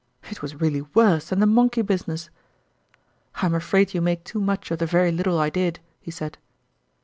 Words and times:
It 0.31 0.41
was 0.41 0.55
really 0.59 0.81
worse 0.95 1.29
than 1.29 1.41
the 1.41 1.45
monkey 1.45 1.83
business!" 1.83 2.31
I'm 3.43 3.53
afraid 3.53 3.93
you 3.93 4.01
make 4.01 4.23
too 4.23 4.41
much 4.41 4.71
of 4.71 4.79
the 4.79 4.87
very 4.87 5.11
little 5.11 5.37
I 5.37 5.51
did," 5.51 5.79
he 6.01 6.09
said. 6.09 6.39